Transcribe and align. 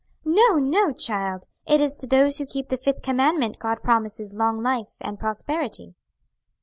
"No, 0.25 0.55
no, 0.55 0.91
child! 0.91 1.45
It 1.67 1.79
is 1.79 1.97
to 1.97 2.07
those 2.07 2.39
who 2.39 2.47
keep 2.47 2.69
the 2.69 2.77
fifth 2.77 3.03
commandment 3.03 3.59
God 3.59 3.83
promises 3.83 4.33
long 4.33 4.63
life 4.63 4.97
and 4.99 5.19
prosperity." 5.19 5.93